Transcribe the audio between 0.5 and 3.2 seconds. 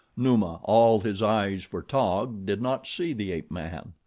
all his eyes for Taug, did not see